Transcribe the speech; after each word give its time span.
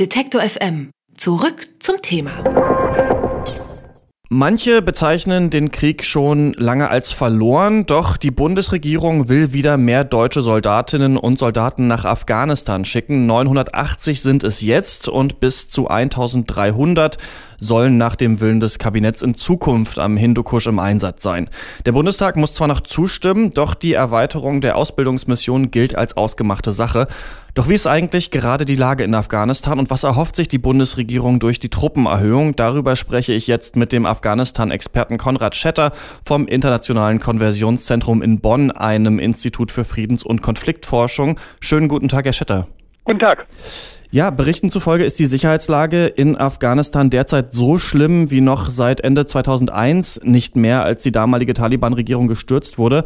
Detektor 0.00 0.40
FM. 0.40 0.90
Zurück 1.16 1.68
zum 1.78 2.02
Thema. 2.02 2.32
Manche 4.28 4.82
bezeichnen 4.82 5.50
den 5.50 5.70
Krieg 5.70 6.04
schon 6.04 6.52
lange 6.54 6.90
als 6.90 7.12
verloren, 7.12 7.86
doch 7.86 8.16
die 8.16 8.32
Bundesregierung 8.32 9.28
will 9.28 9.52
wieder 9.52 9.76
mehr 9.76 10.02
deutsche 10.02 10.42
Soldatinnen 10.42 11.16
und 11.16 11.38
Soldaten 11.38 11.86
nach 11.86 12.04
Afghanistan 12.04 12.84
schicken. 12.84 13.26
980 13.26 14.20
sind 14.20 14.42
es 14.42 14.62
jetzt 14.62 15.06
und 15.06 15.38
bis 15.38 15.70
zu 15.70 15.86
1300 15.86 17.16
sollen 17.58 17.96
nach 17.96 18.16
dem 18.16 18.40
Willen 18.40 18.60
des 18.60 18.78
Kabinetts 18.78 19.22
in 19.22 19.34
Zukunft 19.34 19.98
am 19.98 20.16
Hindukusch 20.16 20.66
im 20.66 20.78
Einsatz 20.78 21.22
sein. 21.22 21.48
Der 21.86 21.92
Bundestag 21.92 22.36
muss 22.36 22.54
zwar 22.54 22.68
noch 22.68 22.80
zustimmen, 22.80 23.50
doch 23.50 23.74
die 23.74 23.94
Erweiterung 23.94 24.60
der 24.60 24.76
Ausbildungsmission 24.76 25.70
gilt 25.70 25.94
als 25.94 26.16
ausgemachte 26.16 26.72
Sache. 26.72 27.06
Doch 27.54 27.68
wie 27.68 27.74
ist 27.74 27.86
eigentlich 27.86 28.32
gerade 28.32 28.64
die 28.64 28.74
Lage 28.74 29.04
in 29.04 29.14
Afghanistan 29.14 29.78
und 29.78 29.88
was 29.88 30.02
erhofft 30.02 30.34
sich 30.34 30.48
die 30.48 30.58
Bundesregierung 30.58 31.38
durch 31.38 31.60
die 31.60 31.68
Truppenerhöhung? 31.68 32.56
Darüber 32.56 32.96
spreche 32.96 33.32
ich 33.32 33.46
jetzt 33.46 33.76
mit 33.76 33.92
dem 33.92 34.06
Afghanistan-Experten 34.06 35.18
Konrad 35.18 35.54
Schetter 35.54 35.92
vom 36.24 36.48
Internationalen 36.48 37.20
Konversionszentrum 37.20 38.22
in 38.22 38.40
Bonn, 38.40 38.72
einem 38.72 39.20
Institut 39.20 39.70
für 39.70 39.84
Friedens- 39.84 40.24
und 40.24 40.42
Konfliktforschung. 40.42 41.38
Schönen 41.60 41.86
guten 41.86 42.08
Tag, 42.08 42.24
Herr 42.24 42.32
Schetter. 42.32 42.66
Guten 43.06 43.18
Tag. 43.18 43.46
Ja, 44.10 44.30
Berichten 44.30 44.70
zufolge 44.70 45.04
ist 45.04 45.18
die 45.18 45.26
Sicherheitslage 45.26 46.06
in 46.06 46.38
Afghanistan 46.38 47.10
derzeit 47.10 47.52
so 47.52 47.76
schlimm 47.76 48.30
wie 48.30 48.40
noch 48.40 48.70
seit 48.70 49.02
Ende 49.02 49.26
2001, 49.26 50.22
nicht 50.24 50.56
mehr 50.56 50.84
als 50.84 51.02
die 51.02 51.12
damalige 51.12 51.52
Taliban-Regierung 51.52 52.28
gestürzt 52.28 52.78
wurde. 52.78 53.04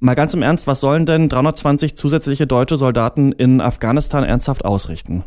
Mal 0.00 0.14
ganz 0.14 0.32
im 0.32 0.40
Ernst, 0.40 0.66
was 0.66 0.80
sollen 0.80 1.04
denn 1.04 1.28
320 1.28 1.96
zusätzliche 1.96 2.46
deutsche 2.46 2.78
Soldaten 2.78 3.32
in 3.32 3.60
Afghanistan 3.60 4.24
ernsthaft 4.24 4.64
ausrichten? 4.64 5.24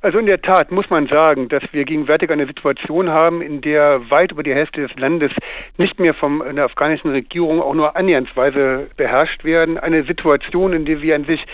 Also 0.00 0.18
in 0.18 0.26
der 0.26 0.42
Tat 0.42 0.72
muss 0.72 0.90
man 0.90 1.06
sagen, 1.06 1.48
dass 1.48 1.62
wir 1.70 1.84
gegenwärtig 1.84 2.30
eine 2.30 2.46
Situation 2.46 3.10
haben, 3.10 3.42
in 3.42 3.60
der 3.60 4.10
weit 4.10 4.32
über 4.32 4.42
die 4.42 4.54
Hälfte 4.54 4.80
des 4.80 4.96
Landes 4.96 5.30
nicht 5.76 6.00
mehr 6.00 6.14
von 6.14 6.42
der 6.56 6.64
afghanischen 6.64 7.10
Regierung 7.12 7.62
auch 7.62 7.74
nur 7.74 7.96
annähernsweise 7.96 8.88
beherrscht 8.96 9.44
werden. 9.44 9.78
Eine 9.78 10.02
Situation, 10.02 10.72
in 10.72 10.84
der 10.84 11.02
wir 11.02 11.14
an 11.14 11.24
sich 11.24 11.44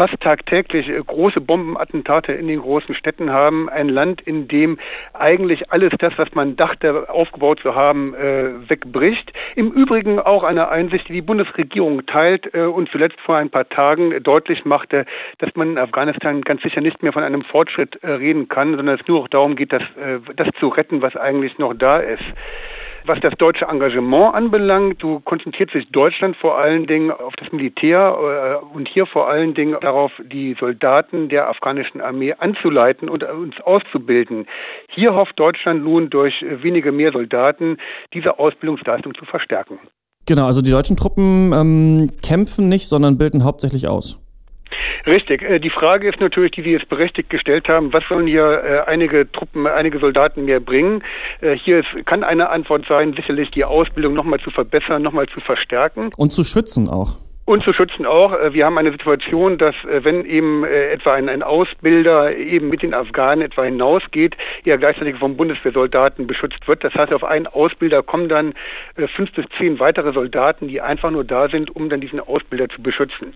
fast 0.00 0.18
tagtäglich 0.22 0.88
äh, 0.88 0.98
große 0.98 1.42
Bombenattentate 1.42 2.32
in 2.32 2.48
den 2.48 2.60
großen 2.60 2.94
Städten 2.94 3.30
haben. 3.30 3.68
Ein 3.68 3.90
Land, 3.90 4.22
in 4.22 4.48
dem 4.48 4.78
eigentlich 5.12 5.70
alles 5.72 5.92
das, 5.98 6.14
was 6.16 6.34
man 6.34 6.56
dachte 6.56 7.10
aufgebaut 7.10 7.60
zu 7.60 7.74
haben, 7.74 8.14
äh, 8.14 8.70
wegbricht. 8.70 9.30
Im 9.56 9.70
Übrigen 9.70 10.18
auch 10.18 10.42
eine 10.42 10.70
Einsicht, 10.70 11.10
die 11.10 11.12
die 11.12 11.20
Bundesregierung 11.20 12.06
teilt 12.06 12.54
äh, 12.54 12.62
und 12.62 12.88
zuletzt 12.88 13.20
vor 13.20 13.36
ein 13.36 13.50
paar 13.50 13.68
Tagen 13.68 14.22
deutlich 14.22 14.64
machte, 14.64 15.04
dass 15.36 15.54
man 15.54 15.72
in 15.72 15.78
Afghanistan 15.78 16.40
ganz 16.40 16.62
sicher 16.62 16.80
nicht 16.80 17.02
mehr 17.02 17.12
von 17.12 17.22
einem 17.22 17.42
Fortschritt 17.42 18.00
reden 18.02 18.48
kann, 18.48 18.76
sondern 18.76 18.98
es 18.98 19.06
nur 19.06 19.20
auch 19.20 19.28
darum 19.28 19.54
geht, 19.54 19.72
das, 19.72 19.82
das 20.36 20.48
zu 20.58 20.68
retten, 20.68 21.02
was 21.02 21.14
eigentlich 21.16 21.58
noch 21.58 21.74
da 21.74 21.98
ist. 21.98 22.24
Was 23.06 23.18
das 23.20 23.34
deutsche 23.38 23.66
Engagement 23.66 24.34
anbelangt, 24.34 24.98
so 25.00 25.20
konzentriert 25.20 25.70
sich 25.70 25.88
Deutschland 25.90 26.36
vor 26.36 26.58
allen 26.58 26.86
Dingen 26.86 27.10
auf 27.10 27.34
das 27.36 27.50
Militär 27.52 28.60
äh, 28.62 28.74
und 28.74 28.88
hier 28.88 29.06
vor 29.06 29.28
allen 29.28 29.54
Dingen 29.54 29.76
darauf, 29.80 30.12
die 30.30 30.56
Soldaten 30.58 31.28
der 31.28 31.48
afghanischen 31.48 32.00
Armee 32.00 32.34
anzuleiten 32.34 33.08
und 33.08 33.24
uns 33.24 33.60
auszubilden. 33.60 34.46
Hier 34.88 35.14
hofft 35.14 35.38
Deutschland 35.38 35.82
nun 35.84 36.10
durch 36.10 36.44
wenige 36.48 36.92
mehr 36.92 37.12
Soldaten 37.12 37.78
diese 38.12 38.38
Ausbildungsleistung 38.38 39.14
zu 39.14 39.24
verstärken. 39.24 39.78
Genau, 40.26 40.46
also 40.46 40.62
die 40.62 40.70
deutschen 40.70 40.96
Truppen 40.96 41.52
ähm, 41.52 42.10
kämpfen 42.22 42.68
nicht, 42.68 42.88
sondern 42.88 43.18
bilden 43.18 43.44
hauptsächlich 43.44 43.88
aus. 43.88 44.20
Richtig. 45.06 45.42
Äh, 45.42 45.58
die 45.58 45.70
Frage 45.70 46.08
ist 46.08 46.20
natürlich, 46.20 46.52
die 46.52 46.62
Sie 46.62 46.72
jetzt 46.72 46.88
berechtigt 46.88 47.30
gestellt 47.30 47.68
haben, 47.68 47.92
was 47.92 48.04
sollen 48.08 48.26
hier 48.26 48.62
äh, 48.64 48.90
einige 48.90 49.30
Truppen, 49.30 49.66
einige 49.66 49.98
Soldaten 49.98 50.44
mehr 50.44 50.60
bringen? 50.60 51.02
Äh, 51.40 51.56
hier 51.56 51.82
kann 52.04 52.24
eine 52.24 52.50
Antwort 52.50 52.84
sein, 52.88 53.14
sicherlich 53.14 53.50
die 53.50 53.64
Ausbildung 53.64 54.14
nochmal 54.14 54.40
zu 54.40 54.50
verbessern, 54.50 55.02
nochmal 55.02 55.26
zu 55.26 55.40
verstärken. 55.40 56.10
Und 56.16 56.32
zu 56.32 56.44
schützen 56.44 56.88
auch. 56.88 57.16
Und 57.50 57.64
zu 57.64 57.72
schützen 57.72 58.06
auch. 58.06 58.32
Äh, 58.32 58.54
wir 58.54 58.64
haben 58.64 58.78
eine 58.78 58.92
Situation, 58.92 59.58
dass 59.58 59.74
äh, 59.84 60.04
wenn 60.04 60.24
eben 60.24 60.62
äh, 60.62 60.92
etwa 60.92 61.14
ein, 61.14 61.42
Ausbilder 61.42 62.36
eben 62.36 62.68
mit 62.68 62.84
den 62.84 62.94
Afghanen 62.94 63.42
etwa 63.42 63.64
hinausgeht, 63.64 64.36
er 64.64 64.78
gleichzeitig 64.78 65.16
vom 65.16 65.36
Bundeswehrsoldaten 65.36 66.28
beschützt 66.28 66.68
wird. 66.68 66.84
Das 66.84 66.94
heißt, 66.94 67.12
auf 67.12 67.24
einen 67.24 67.48
Ausbilder 67.48 68.04
kommen 68.04 68.28
dann 68.28 68.54
fünf 69.16 69.32
bis 69.32 69.46
zehn 69.58 69.80
weitere 69.80 70.12
Soldaten, 70.12 70.68
die 70.68 70.80
einfach 70.80 71.10
nur 71.10 71.24
da 71.24 71.48
sind, 71.48 71.74
um 71.74 71.90
dann 71.90 72.00
diesen 72.00 72.20
Ausbilder 72.20 72.68
zu 72.68 72.80
beschützen. 72.80 73.34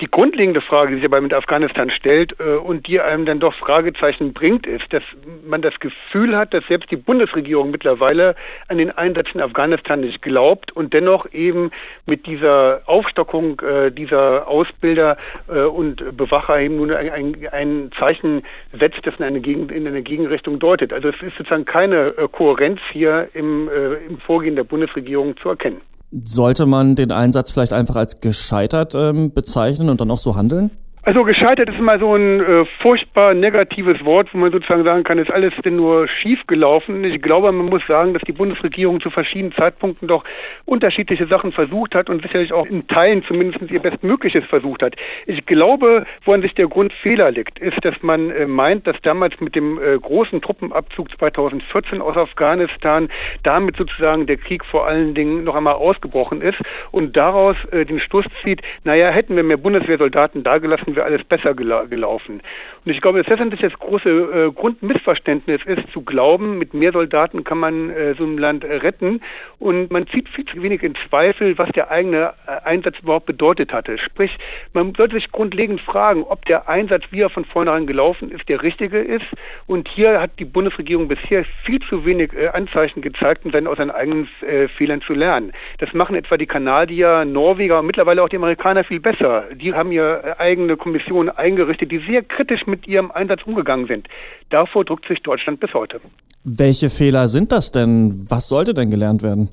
Die 0.00 0.10
grundlegende 0.10 0.62
Frage, 0.62 0.92
die 0.92 0.96
sich 0.96 1.04
aber 1.04 1.20
mit 1.20 1.34
Afghanistan 1.34 1.90
stellt 1.90 2.40
und 2.40 2.86
die 2.86 2.98
einem 2.98 3.26
dann 3.26 3.40
doch 3.40 3.52
Fragezeichen 3.52 4.32
bringt, 4.32 4.66
ist, 4.66 4.90
dass 4.90 5.02
man 5.44 5.60
das 5.60 5.78
Gefühl 5.80 6.34
hat, 6.34 6.54
dass 6.54 6.64
selbst 6.66 6.90
die 6.90 6.96
Bundesregierung 6.96 7.70
mittlerweile 7.70 8.36
an 8.68 8.78
den 8.78 8.90
Einsatz 8.90 9.28
in 9.34 9.42
Afghanistan 9.42 10.00
nicht 10.00 10.22
glaubt 10.22 10.72
und 10.72 10.94
dennoch 10.94 11.30
eben 11.34 11.72
mit 12.06 12.26
dieser 12.26 12.82
Aufstockung 12.86 13.49
Ausbildung 13.50 13.60
äh, 13.60 13.90
dieser 13.90 14.48
Ausbilder 14.48 15.16
äh, 15.48 15.62
und 15.62 16.16
Bewacher 16.16 16.60
eben 16.60 16.76
nun 16.76 16.90
ein, 16.92 17.36
ein, 17.52 17.90
Zeichen 17.98 18.42
setzt, 18.78 19.00
das 19.04 19.14
in 19.18 19.24
eine, 19.24 19.40
Gegend, 19.40 19.72
in 19.72 19.86
eine 19.86 20.02
Gegenrichtung 20.02 20.58
deutet. 20.58 20.92
Also 20.92 21.08
es 21.08 21.16
ist 21.22 21.36
sozusagen 21.36 21.64
keine 21.64 22.08
äh, 22.16 22.28
Kohärenz 22.30 22.80
hier 22.92 23.28
im, 23.34 23.68
äh, 23.68 23.94
im 24.06 24.18
Vorgehen 24.18 24.56
der 24.56 24.64
Bundesregierung 24.64 25.36
zu 25.36 25.50
erkennen. 25.50 25.80
Sollte 26.24 26.66
man 26.66 26.96
den 26.96 27.12
Einsatz 27.12 27.52
vielleicht 27.52 27.72
einfach 27.72 27.96
als 27.96 28.20
gescheitert 28.20 28.94
ähm, 28.96 29.32
bezeichnen 29.32 29.88
und 29.88 30.00
dann 30.00 30.10
auch 30.10 30.18
so 30.18 30.34
handeln? 30.34 30.70
Also 31.02 31.24
gescheitert 31.24 31.70
ist 31.70 31.78
immer 31.78 31.98
so 31.98 32.14
ein 32.14 32.40
äh, 32.40 32.66
furchtbar 32.82 33.32
negatives 33.32 34.04
Wort, 34.04 34.28
wo 34.34 34.38
man 34.38 34.52
sozusagen 34.52 34.84
sagen 34.84 35.02
kann, 35.02 35.16
ist 35.16 35.30
alles 35.30 35.54
denn 35.64 35.76
nur 35.76 36.06
schief 36.08 36.46
gelaufen. 36.46 37.02
Ich 37.04 37.22
glaube, 37.22 37.50
man 37.52 37.70
muss 37.70 37.80
sagen, 37.88 38.12
dass 38.12 38.22
die 38.24 38.32
Bundesregierung 38.32 39.00
zu 39.00 39.08
verschiedenen 39.08 39.54
Zeitpunkten 39.54 40.08
doch 40.08 40.24
unterschiedliche 40.66 41.26
Sachen 41.26 41.52
versucht 41.52 41.94
hat 41.94 42.10
und 42.10 42.20
sicherlich 42.20 42.52
auch 42.52 42.66
in 42.66 42.86
Teilen 42.86 43.24
zumindest 43.24 43.70
ihr 43.70 43.80
Bestmögliches 43.80 44.44
versucht 44.44 44.82
hat. 44.82 44.94
Ich 45.24 45.46
glaube, 45.46 46.04
woran 46.26 46.42
sich 46.42 46.54
der 46.54 46.68
Grundfehler 46.68 47.30
liegt, 47.30 47.58
ist, 47.60 47.82
dass 47.82 48.02
man 48.02 48.30
äh, 48.30 48.46
meint, 48.46 48.86
dass 48.86 49.00
damals 49.00 49.40
mit 49.40 49.54
dem 49.54 49.80
äh, 49.82 49.96
großen 49.98 50.42
Truppenabzug 50.42 51.10
2014 51.16 52.02
aus 52.02 52.18
Afghanistan 52.18 53.08
damit 53.42 53.76
sozusagen 53.76 54.26
der 54.26 54.36
Krieg 54.36 54.66
vor 54.66 54.86
allen 54.86 55.14
Dingen 55.14 55.44
noch 55.44 55.56
einmal 55.56 55.76
ausgebrochen 55.76 56.42
ist 56.42 56.58
und 56.90 57.16
daraus 57.16 57.56
äh, 57.72 57.86
den 57.86 58.00
Schluss 58.00 58.26
zieht, 58.44 58.60
naja, 58.84 59.08
hätten 59.08 59.34
wir 59.34 59.44
mehr 59.44 59.56
Bundeswehrsoldaten 59.56 60.42
dagelassen, 60.42 60.89
hätten 60.90 60.96
wir 60.96 61.04
alles 61.04 61.24
besser 61.24 61.54
gela 61.54 61.84
gelaufen. 61.84 62.42
Und 62.84 62.92
ich 62.92 63.00
glaube, 63.00 63.22
dass 63.22 63.38
das 63.38 63.58
das 63.60 63.78
große 63.78 64.08
äh, 64.08 64.52
Grundmissverständnis 64.52 65.60
ist, 65.66 65.90
zu 65.92 66.00
glauben, 66.02 66.58
mit 66.58 66.72
mehr 66.72 66.92
Soldaten 66.92 67.44
kann 67.44 67.58
man 67.58 67.90
äh, 67.90 68.14
so 68.16 68.24
ein 68.24 68.38
Land 68.38 68.64
äh, 68.64 68.76
retten. 68.76 69.20
Und 69.58 69.90
man 69.90 70.06
zieht 70.06 70.28
viel 70.30 70.46
zu 70.46 70.62
wenig 70.62 70.82
in 70.82 70.94
Zweifel, 71.08 71.58
was 71.58 71.70
der 71.72 71.90
eigene 71.90 72.32
äh, 72.46 72.66
Einsatz 72.66 72.98
überhaupt 73.02 73.26
bedeutet 73.26 73.72
hatte. 73.74 73.98
Sprich, 73.98 74.38
man 74.72 74.94
sollte 74.94 75.16
sich 75.16 75.30
grundlegend 75.30 75.82
fragen, 75.82 76.24
ob 76.24 76.46
der 76.46 76.68
Einsatz, 76.70 77.04
wie 77.10 77.20
er 77.20 77.28
von 77.28 77.44
vornherein 77.44 77.86
gelaufen 77.86 78.32
ist, 78.32 78.48
der 78.48 78.62
richtige 78.62 78.98
ist. 78.98 79.26
Und 79.66 79.88
hier 79.88 80.20
hat 80.20 80.30
die 80.38 80.46
Bundesregierung 80.46 81.06
bisher 81.08 81.44
viel 81.64 81.80
zu 81.80 82.06
wenig 82.06 82.32
äh, 82.32 82.48
Anzeichen 82.48 83.02
gezeigt, 83.02 83.44
um 83.44 83.52
dann 83.52 83.66
aus 83.66 83.76
seinen 83.76 83.90
eigenen 83.90 84.28
äh, 84.40 84.68
Fehlern 84.68 85.02
zu 85.02 85.12
lernen. 85.12 85.52
Das 85.78 85.92
machen 85.92 86.16
etwa 86.16 86.38
die 86.38 86.46
Kanadier, 86.46 87.26
Norweger 87.26 87.80
und 87.80 87.86
mittlerweile 87.86 88.22
auch 88.22 88.30
die 88.30 88.36
Amerikaner 88.36 88.84
viel 88.84 89.00
besser. 89.00 89.44
Die 89.54 89.74
haben 89.74 89.92
ihr 89.92 90.36
eigene 90.38 90.78
Kommission 90.80 91.28
eingerichtet, 91.28 91.92
die 91.92 91.98
sehr 91.98 92.22
kritisch 92.22 92.66
mit 92.66 92.88
ihrem 92.88 93.12
Einsatz 93.12 93.42
umgegangen 93.44 93.86
sind. 93.86 94.08
Davor 94.48 94.84
drückt 94.84 95.06
sich 95.06 95.22
Deutschland 95.22 95.60
bis 95.60 95.72
heute. 95.74 96.00
Welche 96.42 96.90
Fehler 96.90 97.28
sind 97.28 97.52
das 97.52 97.70
denn? 97.70 98.26
Was 98.28 98.48
sollte 98.48 98.74
denn 98.74 98.90
gelernt 98.90 99.22
werden? 99.22 99.50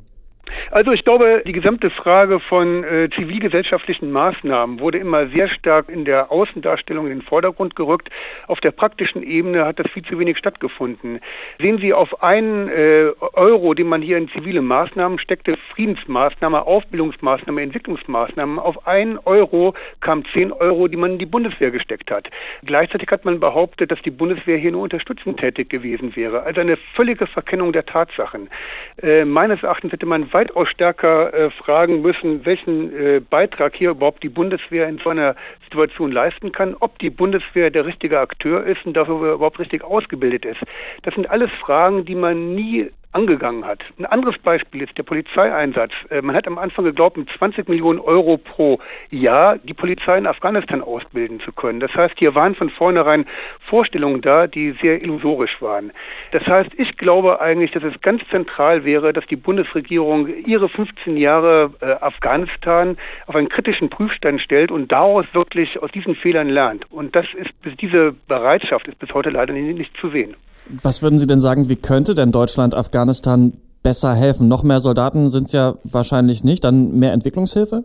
Also 0.72 0.92
ich 0.92 1.04
glaube, 1.04 1.44
die 1.46 1.54
gesamte 1.54 1.90
Frage 1.90 2.40
von 2.40 2.84
äh, 2.84 3.10
zivilgesellschaftlichen 3.10 4.12
Maßnahmen 4.12 4.80
wurde 4.80 4.98
immer 4.98 5.28
sehr 5.28 5.50
stark 5.50 5.90
in 5.90 6.06
der 6.06 6.32
Außendarstellung 6.32 7.08
in 7.08 7.20
den 7.20 7.22
Vordergrund 7.22 7.76
gerückt. 7.76 8.10
Auf 8.48 8.60
der 8.60 8.72
praktischen 8.72 9.24
Ebene 9.24 9.66
hat 9.66 9.80
das 9.80 9.90
viel 9.92 10.04
zu 10.04 10.20
wenig 10.20 10.38
stattgefunden. 10.38 11.20
Sehen 11.60 11.80
Sie 11.80 11.94
auf 11.94 12.22
einen 12.22 12.70
äh, 12.70 13.12
Euro, 13.34 13.74
den 13.74 13.88
man 13.88 14.02
hier 14.02 14.18
in 14.18 14.30
zivile 14.30 14.62
Maßnahmen 14.62 15.20
steckte, 15.20 15.58
Friedensmaßnahme, 15.74 16.66
Aufbildungsmaßnahme, 16.66 17.62
Entwicklungsmaßnahmen, 17.62 18.60
auf 18.60 18.88
einen 18.88 19.18
Euro 19.20 19.74
kamen 20.02 20.26
zehn 20.34 20.52
Euro, 20.52 20.88
die 20.88 20.98
man 20.98 21.14
in 21.14 21.18
die 21.20 21.26
Bundeswehr 21.26 21.72
gesteckt 21.72 22.12
hat. 22.12 22.30
Gleichzeitig 22.64 23.10
hat 23.10 23.26
man 23.26 23.40
behauptet, 23.40 23.92
dass 23.92 24.02
die 24.02 24.12
Bundeswehr 24.12 24.58
hier 24.58 24.72
nur 24.72 24.84
unterstützend 24.84 25.40
tätig 25.40 25.70
gewesen 25.70 26.16
wäre. 26.16 26.44
Also 26.44 26.62
eine 26.62 26.78
völlige 26.96 27.28
Verkennung 27.28 27.74
der 27.74 27.86
Tatsachen. 27.86 28.50
Äh, 29.02 29.26
meines 29.26 29.64
Erachtens 29.64 29.92
hätte 29.92 30.06
man 30.06 30.34
weitaus 30.38 30.70
stärker 30.70 31.34
äh, 31.34 31.50
fragen 31.50 32.04
müssen, 32.04 32.46
welchen 32.46 32.96
äh, 32.96 33.20
Beitrag 33.20 33.76
hier 33.76 33.90
überhaupt 33.90 34.22
die 34.22 34.30
Bundeswehr 34.30 34.88
in 34.88 35.00
so 35.00 35.10
einer 35.10 35.36
Situation 35.64 36.12
leisten 36.12 36.52
kann, 36.52 36.76
ob 36.80 37.00
die 37.00 37.10
Bundeswehr 37.10 37.72
der 37.72 37.88
richtige 37.88 38.20
Akteur 38.20 38.64
ist 38.64 38.86
und 38.86 38.96
dafür 38.96 39.34
überhaupt 39.34 39.58
richtig 39.58 39.84
ausgebildet 39.84 40.46
ist. 40.46 40.62
Das 41.02 41.16
sind 41.16 41.28
alles 41.28 41.50
Fragen, 41.54 42.06
die 42.06 42.14
man 42.14 42.54
nie 42.54 42.92
angegangen 43.18 43.66
hat. 43.66 43.80
Ein 43.98 44.06
anderes 44.06 44.38
Beispiel 44.38 44.84
ist 44.84 44.96
der 44.96 45.04
Polizeieinsatz. 45.04 45.92
Äh, 46.10 46.22
man 46.22 46.36
hat 46.36 46.48
am 46.48 46.60
Anfang 46.60 46.86
geglaubt, 46.86 47.18
mit 47.18 47.28
20 47.36 47.68
Millionen 47.68 48.00
Euro 48.00 48.38
pro 48.38 48.80
Jahr 49.10 49.58
die 49.58 49.74
Polizei 49.74 50.20
in 50.20 50.28
Afghanistan 50.28 50.84
ausbilden 50.84 51.40
zu 51.40 51.52
können. 51.52 51.80
Das 51.80 51.94
heißt, 51.96 52.14
hier 52.20 52.36
waren 52.36 52.54
von 52.54 52.70
vornherein 52.70 53.26
Vorstellungen 53.60 54.22
da, 54.22 54.46
die 54.46 54.76
sehr 54.82 55.02
illusorisch 55.02 55.60
waren. 55.62 55.92
Das 56.32 56.46
heißt, 56.46 56.70
ich 56.78 56.96
glaube 56.98 57.42
eigentlich, 57.42 57.72
dass 57.72 57.84
es 57.84 58.00
ganz 58.02 58.22
zentral 58.30 58.86
wäre, 58.86 59.14
dass 59.14 59.26
die 59.26 59.36
Bundesregierung 59.36 60.28
ihre 60.46 60.70
15 60.70 61.18
Jahre 61.18 61.72
äh, 61.82 61.86
Afghanistan 61.86 62.98
auf 63.26 63.36
einen 63.36 63.50
kritischen 63.50 63.90
Prüfstand 63.90 64.42
stellt 64.42 64.70
und 64.70 64.92
daraus 64.92 65.26
wirklich 65.34 65.82
aus 65.82 65.92
diesen 65.92 66.16
Fehlern 66.16 66.50
lernt. 66.50 66.92
Und 66.92 67.16
das 67.16 67.26
ist 67.34 67.52
diese 67.82 68.14
Bereitschaft 68.28 68.88
ist 68.88 69.00
bis 69.00 69.12
heute 69.14 69.32
leider 69.32 69.54
nicht, 69.54 69.78
nicht 69.78 69.98
zu 69.98 70.10
sehen. 70.10 70.36
Was 70.82 71.02
würden 71.02 71.20
Sie 71.20 71.28
denn 71.28 71.40
sagen, 71.40 71.70
wie 71.70 71.76
könnte 71.76 72.14
denn 72.14 72.32
Deutschland 72.32 72.76
Afghanistan 72.76 73.54
besser 73.84 74.14
helfen? 74.14 74.48
Noch 74.48 74.64
mehr 74.64 74.80
Soldaten 74.80 75.32
sind 75.32 75.48
es 75.48 75.54
ja 75.54 75.76
wahrscheinlich 75.84 76.44
nicht, 76.44 76.64
dann 76.64 76.98
mehr 77.00 77.14
Entwicklungshilfe? 77.14 77.84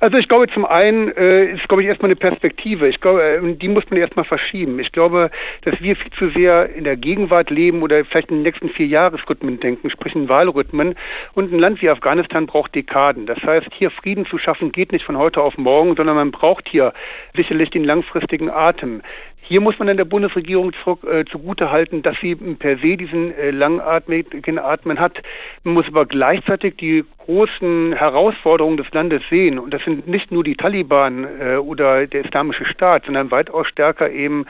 Also 0.00 0.16
ich 0.18 0.28
glaube 0.28 0.48
zum 0.48 0.64
einen 0.64 1.12
äh, 1.16 1.44
ist 1.52 1.68
glaube 1.68 1.82
ich 1.82 1.88
erstmal 1.88 2.10
eine 2.10 2.16
Perspektive. 2.16 2.88
Ich 2.88 3.00
glaube, 3.00 3.22
äh, 3.22 3.54
die 3.54 3.68
muss 3.68 3.84
man 3.90 3.98
erstmal 3.98 4.24
verschieben. 4.24 4.78
Ich 4.78 4.92
glaube, 4.92 5.30
dass 5.62 5.80
wir 5.80 5.96
viel 5.96 6.10
zu 6.18 6.30
sehr 6.30 6.74
in 6.74 6.84
der 6.84 6.96
Gegenwart 6.96 7.50
leben 7.50 7.82
oder 7.82 8.04
vielleicht 8.04 8.30
in 8.30 8.38
den 8.38 8.42
nächsten 8.42 8.68
vier 8.68 8.86
Jahresrhythmen 8.86 9.60
denken, 9.60 9.90
sprich 9.90 10.14
in 10.14 10.28
Wahlrhythmen. 10.28 10.94
Und 11.34 11.52
ein 11.52 11.58
Land 11.58 11.82
wie 11.82 11.90
Afghanistan 11.90 12.46
braucht 12.46 12.74
Dekaden. 12.74 13.26
Das 13.26 13.38
heißt, 13.42 13.68
hier 13.78 13.90
Frieden 13.90 14.26
zu 14.26 14.38
schaffen 14.38 14.72
geht 14.72 14.92
nicht 14.92 15.04
von 15.04 15.16
heute 15.16 15.40
auf 15.40 15.56
morgen, 15.56 15.96
sondern 15.96 16.16
man 16.16 16.30
braucht 16.30 16.68
hier 16.68 16.92
sicherlich 17.34 17.70
den 17.70 17.84
langfristigen 17.84 18.50
Atem. 18.50 19.02
Hier 19.44 19.60
muss 19.60 19.76
man 19.80 19.88
in 19.88 19.96
der 19.96 20.04
Bundesregierung 20.04 20.72
äh, 21.10 21.24
zugute 21.24 21.72
halten, 21.72 22.02
dass 22.02 22.16
sie 22.20 22.36
per 22.36 22.78
se 22.78 22.96
diesen 22.96 23.36
äh, 23.36 23.50
langatmigen 23.50 24.60
Atmen 24.60 25.00
hat. 25.00 25.20
Man 25.64 25.74
muss 25.74 25.88
aber 25.88 26.06
gleichzeitig 26.06 26.76
die 26.76 27.04
großen 27.18 27.92
Herausforderungen 27.92 28.76
des 28.76 28.90
Landes 28.92 29.22
sehen. 29.28 29.58
Und 29.58 29.74
das 29.74 29.82
sind 29.82 30.06
nicht 30.06 30.30
nur 30.30 30.44
die 30.44 30.54
Taliban 30.54 31.26
äh, 31.40 31.56
oder 31.56 32.06
der 32.06 32.24
Islamische 32.24 32.64
Staat, 32.64 33.06
sondern 33.06 33.32
weitaus 33.32 33.66
stärker 33.66 34.10
eben 34.10 34.46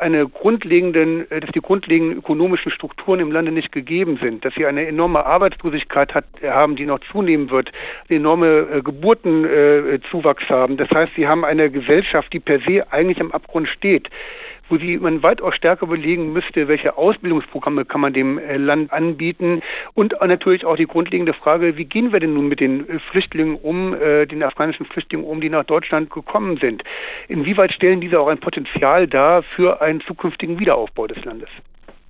eine 0.00 0.26
grundlegenden, 0.26 1.26
dass 1.28 1.50
die 1.50 1.60
grundlegenden 1.60 2.16
ökonomischen 2.16 2.72
Strukturen 2.72 3.20
im 3.20 3.30
Lande 3.30 3.52
nicht 3.52 3.72
gegeben 3.72 4.16
sind, 4.16 4.42
dass 4.42 4.54
sie 4.54 4.64
eine 4.64 4.86
enorme 4.86 5.26
Arbeitslosigkeit 5.26 6.14
hat, 6.14 6.24
haben, 6.42 6.76
die 6.76 6.86
noch 6.86 7.00
zunehmen 7.12 7.50
wird, 7.50 7.72
enorme 8.08 8.80
Geburtenzuwachs 8.82 10.48
haben. 10.48 10.78
Das 10.78 10.88
heißt, 10.88 11.12
sie 11.14 11.28
haben 11.28 11.44
eine 11.44 11.70
Gesellschaft, 11.70 12.32
die 12.32 12.40
per 12.40 12.60
se 12.60 12.90
eigentlich 12.90 13.20
am 13.20 13.32
Abgrund 13.32 13.68
steht 13.68 14.08
wo 14.68 14.78
sie 14.78 14.98
man 14.98 15.22
weitaus 15.22 15.54
stärker 15.54 15.86
überlegen 15.86 16.32
müsste, 16.32 16.68
welche 16.68 16.96
Ausbildungsprogramme 16.96 17.84
kann 17.84 18.00
man 18.00 18.12
dem 18.12 18.38
äh, 18.38 18.56
Land 18.56 18.92
anbieten 18.92 19.62
und 19.94 20.14
natürlich 20.20 20.64
auch 20.64 20.76
die 20.76 20.86
grundlegende 20.86 21.34
Frage, 21.34 21.76
wie 21.76 21.84
gehen 21.84 22.12
wir 22.12 22.20
denn 22.20 22.34
nun 22.34 22.48
mit 22.48 22.60
den 22.60 22.88
äh, 22.88 22.98
Flüchtlingen 23.10 23.56
um, 23.56 23.94
äh, 23.94 24.26
den 24.26 24.42
afghanischen 24.42 24.86
Flüchtlingen 24.86 25.26
um, 25.26 25.40
die 25.40 25.50
nach 25.50 25.64
Deutschland 25.64 26.10
gekommen 26.10 26.56
sind? 26.58 26.82
Inwieweit 27.28 27.72
stellen 27.72 28.00
diese 28.00 28.20
auch 28.20 28.28
ein 28.28 28.38
Potenzial 28.38 29.06
dar 29.06 29.42
für 29.42 29.80
einen 29.80 30.00
zukünftigen 30.00 30.58
Wiederaufbau 30.58 31.06
des 31.06 31.24
Landes? 31.24 31.48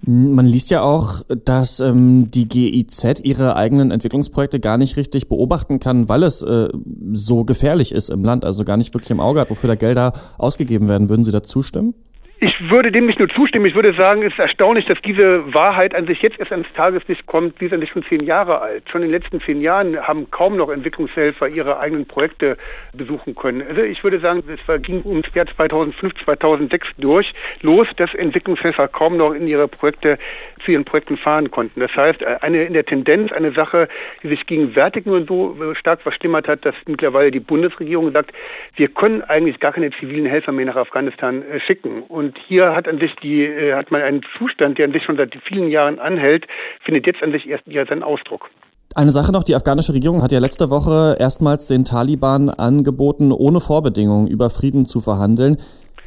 Man 0.09 0.47
liest 0.47 0.71
ja 0.71 0.83
auch, 0.83 1.23
dass 1.45 1.81
ähm, 1.81 2.31
die 2.31 2.49
GIZ 2.49 3.21
ihre 3.25 3.57
eigenen 3.57 3.91
Entwicklungsprojekte 3.91 4.61
gar 4.61 4.79
nicht 4.79 4.97
richtig 4.97 5.29
beobachten 5.29 5.81
kann, 5.81 6.09
weil 6.09 6.23
es 6.23 6.43
äh, 6.43 6.69
so 7.13 7.45
gefährlich 7.45 7.91
ist 7.91 8.11
im 8.11 8.23
Land, 8.23 8.45
also 8.45 8.65
gar 8.65 8.77
nicht 8.77 8.95
wirklich 8.95 9.11
im 9.11 9.19
Auge 9.19 9.41
hat, 9.41 9.51
wofür 9.51 9.67
da 9.67 9.75
Gelder 9.75 10.13
ausgegeben 10.39 10.87
werden. 10.87 11.09
Würden 11.09 11.25
Sie 11.25 11.33
da 11.33 11.43
zustimmen? 11.43 11.95
Ich 12.39 12.69
würde 12.69 12.93
dem 12.93 13.07
nicht 13.07 13.19
nur 13.19 13.31
zustimmen, 13.31 13.65
ich 13.65 13.75
würde 13.75 13.95
sagen, 13.95 14.23
es 14.23 14.35
ist 14.35 14.39
erstaunlich, 14.39 14.85
dass 14.85 15.01
diese 15.01 15.55
Wahrheit 15.55 15.95
an 15.95 16.07
sich 16.07 16.21
jetzt 16.21 16.39
erst 16.39 16.53
ans 16.53 16.67
Tageslicht 16.77 17.25
kommt, 17.25 17.59
die 17.59 17.65
ist 17.65 17.73
eigentlich 17.73 17.89
schon 17.89 18.05
zehn 18.05 18.25
Jahre 18.25 18.61
alt. 18.61 18.83
Schon 18.91 19.01
in 19.01 19.09
den 19.11 19.19
letzten 19.19 19.41
zehn 19.41 19.63
Jahren 19.63 19.99
haben 19.99 20.31
kaum 20.31 20.55
noch 20.59 20.69
Entwicklungshelfer 20.69 21.49
ihre 21.49 21.79
eigenen 21.79 22.05
Projekte 22.05 22.59
besuchen 22.93 23.35
können. 23.35 23.67
Also 23.67 23.81
ich 23.81 24.05
würde 24.05 24.21
sagen, 24.21 24.43
es 24.47 24.83
ging 24.83 25.01
ums 25.07 25.29
Jahr 25.33 25.47
2005, 25.47 26.13
2006 26.25 26.89
durch, 26.99 27.33
los, 27.63 27.89
dass 27.97 28.13
Entwicklungshelfer 28.13 28.87
kaum 28.89 29.17
noch 29.17 29.33
in 29.33 29.49
ihre 29.49 29.67
Projekte, 29.67 30.19
zu 30.63 30.73
ihren 30.73 30.85
Projekten 30.85 31.17
fahren 31.17 31.51
konnten. 31.51 31.81
Das 31.81 31.95
heißt, 31.97 32.23
eine 32.23 32.65
in 32.65 32.75
der 32.75 32.85
Tendenz 32.85 33.33
eine 33.33 33.53
Sache, 33.53 33.89
die 34.23 34.29
sich 34.29 34.47
gegenwärtig 34.47 35.07
nur 35.07 35.25
so 35.25 35.75
stark 35.75 36.03
verschlimmert 36.03 36.49
hat, 36.49 36.67
dass 36.67 36.75
mittlerweile 36.87 37.31
die 37.31 37.41
Bundesregierung 37.41 38.13
sagt, 38.13 38.33
wir 38.75 38.89
können 38.89 39.23
eigentlich 39.23 39.59
gar 39.59 39.73
keine 39.73 39.91
zivilen 39.91 40.27
Helfer 40.27 40.53
mehr 40.53 40.67
nach 40.67 40.77
Afghanistan 40.77 41.43
äh, 41.43 41.61
schicken. 41.61 42.03
Und 42.03 42.26
und 42.27 42.37
hier 42.49 42.75
hat 42.75 42.89
an 42.89 42.99
sich 42.99 43.15
die, 43.23 43.45
äh, 43.45 43.75
hat 43.75 43.91
man 43.91 44.03
einen 44.03 44.23
Zustand, 44.37 44.79
der 44.79 44.87
an 44.87 44.93
sich 44.93 45.05
schon 45.05 45.17
seit 45.17 45.33
vielen 45.45 45.69
Jahren 45.71 45.99
anhält, 45.99 46.47
findet 46.85 47.07
jetzt 47.07 47.23
an 47.23 47.33
sich 47.33 47.49
erst 47.49 47.67
ja 47.67 47.87
seinen 47.87 48.03
Ausdruck. 48.03 48.51
Eine 48.95 49.13
Sache 49.13 49.31
noch, 49.31 49.45
die 49.45 49.55
afghanische 49.55 49.93
Regierung 49.93 50.23
hat 50.23 50.33
ja 50.33 50.39
letzte 50.39 50.71
Woche 50.71 51.17
erstmals 51.21 51.67
den 51.67 51.85
Taliban 51.85 52.49
angeboten, 52.51 53.31
ohne 53.31 53.61
Vorbedingungen 53.61 54.27
über 54.27 54.51
Frieden 54.51 54.87
zu 54.87 55.01
verhandeln. 55.01 55.59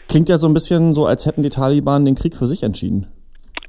Klingt 0.07 0.27
ja 0.27 0.37
so 0.37 0.47
ein 0.47 0.53
bisschen 0.53 0.95
so, 0.95 1.05
als 1.05 1.25
hätten 1.25 1.43
die 1.43 1.49
Taliban 1.49 2.03
den 2.03 2.15
Krieg 2.15 2.35
für 2.35 2.47
sich 2.47 2.63
entschieden. 2.63 3.07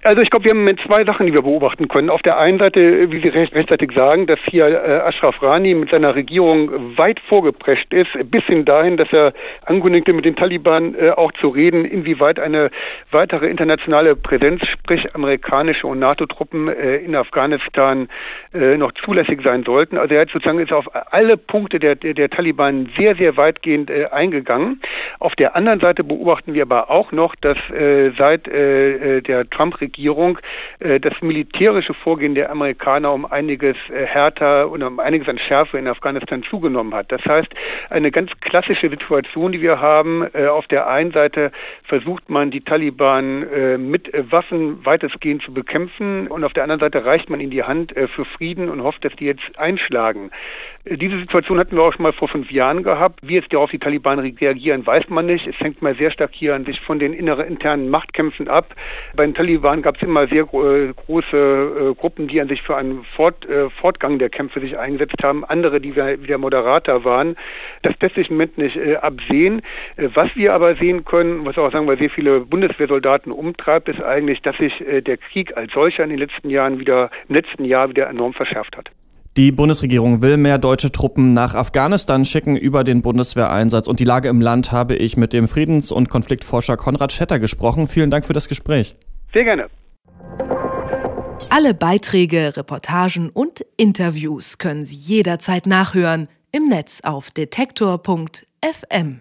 Also 0.02 0.23
ich 0.23 0.31
glaube, 0.31 0.47
wir 0.47 0.52
haben 0.52 0.79
zwei 0.79 1.05
Sachen, 1.05 1.26
die 1.26 1.35
wir 1.35 1.43
beobachten 1.43 1.87
können. 1.87 2.08
Auf 2.08 2.23
der 2.23 2.38
einen 2.38 2.58
Seite, 2.58 3.12
wie 3.12 3.20
Sie 3.20 3.29
recht, 3.29 3.55
rechtzeitig 3.55 3.93
sagen, 3.93 4.26
dass 4.26 4.38
hier 4.49 4.67
äh, 4.67 5.00
Ashraf 5.00 5.43
Rani 5.43 5.75
mit 5.75 5.91
seiner 5.91 6.14
Regierung 6.14 6.97
weit 6.97 7.20
vorgeprescht 7.20 7.93
ist, 7.93 8.08
bis 8.31 8.43
hin 8.44 8.64
dahin, 8.64 8.97
dass 8.97 9.12
er 9.12 9.35
ankündigte, 9.67 10.14
mit 10.14 10.25
den 10.25 10.37
Taliban 10.37 10.94
äh, 10.94 11.11
auch 11.11 11.32
zu 11.32 11.49
reden, 11.49 11.85
inwieweit 11.85 12.41
eine 12.41 12.70
weitere 13.11 13.49
internationale 13.49 14.17
Präsenz, 14.17 14.67
sprich 14.67 15.14
amerikanische 15.14 15.87
und 15.87 15.99
NATO-Truppen 15.99 16.69
äh, 16.69 16.97
in 16.97 17.14
Afghanistan 17.14 18.08
äh, 18.55 18.79
noch 18.79 18.93
zulässig 18.93 19.43
sein 19.44 19.64
sollten. 19.64 19.99
Also 19.99 20.14
er 20.14 20.23
hat 20.23 20.31
sozusagen 20.31 20.61
ist 20.61 20.73
auf 20.73 20.87
alle 21.12 21.37
Punkte 21.37 21.79
der, 21.79 21.97
der, 21.97 22.14
der 22.14 22.31
Taliban 22.31 22.88
sehr, 22.97 23.17
sehr 23.17 23.37
weitgehend 23.37 23.91
äh, 23.91 24.06
eingegangen. 24.06 24.81
Auf 25.19 25.37
der 25.37 25.56
anderen 25.56 25.81
Seite 25.81 26.05
beobachten 26.05 26.55
wir 26.55 26.62
aber 26.62 26.91
auch 26.91 27.12
noch, 27.12 27.35
dass 27.35 27.58
äh, 27.69 28.12
seit 28.17 28.47
der 28.47 29.50
Trump-Regierung 29.50 29.89
Regierung 29.90 30.38
äh, 30.78 31.00
das 31.00 31.14
militärische 31.20 31.94
Vorgehen 31.94 32.37
der 32.37 32.50
Amerikaner 32.50 33.12
um 33.12 33.25
einiges 33.26 33.76
äh, 33.92 34.06
härter 34.06 34.70
und 34.70 34.82
um 34.84 35.00
einiges 35.00 35.28
an 35.28 35.38
Schärfe 35.38 35.78
in 35.78 35.88
Afghanistan 35.88 36.44
zugenommen 36.44 36.94
hat. 36.94 37.10
Das 37.10 37.25
heißt, 37.25 37.48
eine 37.90 38.12
ganz 38.12 38.31
klassische 38.40 38.88
Situation, 38.88 39.50
die 39.50 39.60
wir 39.60 39.81
haben. 39.81 40.28
Äh, 40.32 40.46
auf 40.46 40.69
der 40.69 40.87
einen 40.87 41.10
Seite 41.10 41.50
versucht 41.82 42.31
man, 42.31 42.52
die 42.52 42.60
Taliban 42.60 43.81
mit 43.90 44.10
Waffen 44.31 44.84
weitestgehend 44.84 45.42
zu 45.42 45.52
bekämpfen 45.52 46.28
und 46.28 46.44
auf 46.44 46.52
der 46.52 46.62
anderen 46.62 46.81
Seite 46.81 47.04
reicht 47.04 47.28
man 47.31 47.40
ihnen 47.40 47.50
die 47.50 47.64
Hand 47.64 47.92
für 48.14 48.25
Frieden 48.25 48.69
und 48.69 48.82
hofft, 48.82 49.04
dass 49.04 49.14
die 49.16 49.25
jetzt 49.25 49.58
einschlagen. 49.58 50.31
Diese 50.86 51.18
Situation 51.18 51.58
hatten 51.58 51.76
wir 51.76 51.82
auch 51.82 51.92
schon 51.92 52.04
mal 52.04 52.14
vor 52.14 52.28
fünf 52.28 52.50
Jahren 52.50 52.82
gehabt. 52.82 53.20
Wie 53.22 53.34
jetzt 53.34 53.52
darauf 53.52 53.70
die 53.70 53.78
Taliban 53.78 54.18
reagieren, 54.18 54.86
weiß 54.86 55.10
man 55.10 55.26
nicht. 55.26 55.46
Es 55.46 55.60
hängt 55.60 55.82
mal 55.82 55.94
sehr 55.94 56.10
stark 56.10 56.30
hier 56.32 56.54
an 56.54 56.64
sich 56.64 56.80
von 56.80 56.98
den 56.98 57.12
inneren 57.12 57.46
internen 57.46 57.90
Machtkämpfen 57.90 58.48
ab. 58.48 58.74
Bei 59.14 59.26
den 59.26 59.34
Taliban 59.34 59.82
gab 59.82 59.96
es 59.96 60.02
immer 60.02 60.26
sehr 60.26 60.44
äh, 60.44 60.94
große 60.94 61.36
äh, 61.36 61.94
Gruppen, 62.00 62.28
die 62.28 62.40
an 62.40 62.49
sich 62.49 62.62
für 62.62 62.78
einen 62.78 63.04
Fort, 63.14 63.46
äh, 63.46 63.68
Fortgang 63.68 64.18
der 64.18 64.30
Kämpfe 64.30 64.60
sich 64.60 64.78
eingesetzt 64.78 65.22
haben. 65.22 65.44
Andere, 65.44 65.82
die 65.82 65.94
wieder 65.94 66.38
moderater 66.38 67.04
waren. 67.04 67.37
Das 67.82 67.92
lässt 68.00 68.14
sich 68.14 68.30
im 68.30 68.37
Moment 68.37 68.56
nicht 68.56 68.76
äh, 68.76 68.96
absehen. 68.96 69.60
Äh, 69.99 70.08
was 70.14 70.34
wir 70.34 70.54
aber 70.54 70.76
sehen 70.76 71.04
können, 71.04 71.44
was 71.44 71.58
auch 71.58 71.70
sagen 71.70 71.88
wir, 71.88 71.99
sehr 71.99 72.08
viele 72.08 72.40
Bundeswehrsoldaten 72.40 73.32
umtreibt, 73.32 73.90
ist 73.90 74.02
eigentlich, 74.02 74.40
dass 74.40 74.56
sich 74.56 74.80
äh, 74.80 75.02
der 75.02 75.18
Krieg 75.18 75.54
als 75.58 75.75
solcher 75.75 76.04
in 76.04 76.10
den 76.10 76.18
letzten 76.18 76.49
Jahren 76.49 76.78
wieder, 76.78 77.10
im 77.28 77.34
letzten 77.34 77.66
Jahr 77.66 77.90
wieder 77.90 78.08
enorm 78.08 78.32
verschärft 78.32 78.78
hat. 78.78 78.90
Die 79.40 79.52
Bundesregierung 79.52 80.20
will 80.20 80.37
mehr 80.37 80.59
deutsche 80.59 80.92
Truppen 80.92 81.32
nach 81.32 81.54
Afghanistan 81.54 82.26
schicken 82.26 82.59
über 82.59 82.85
den 82.85 83.00
Bundeswehreinsatz 83.00 83.88
und 83.88 83.99
die 83.99 84.04
Lage 84.04 84.28
im 84.28 84.42
Land 84.42 84.70
habe 84.70 84.94
ich 84.94 85.16
mit 85.16 85.32
dem 85.32 85.49
Friedens- 85.49 85.92
und 85.92 86.11
Konfliktforscher 86.11 86.76
Konrad 86.76 87.11
Schetter 87.11 87.38
gesprochen. 87.38 87.87
Vielen 87.88 88.11
Dank 88.11 88.26
für 88.26 88.35
das 88.35 88.49
Gespräch. 88.49 88.97
Sehr 89.32 89.44
gerne. 89.44 89.68
Alle 91.49 91.73
Beiträge, 91.73 92.54
Reportagen 92.54 93.30
und 93.30 93.64
Interviews 93.78 94.59
können 94.59 94.85
Sie 94.85 94.97
jederzeit 94.97 95.66
nachhören 95.66 96.28
im 96.52 96.68
Netz 96.68 97.00
auf 97.02 97.30
detektor.fm. 97.30 99.20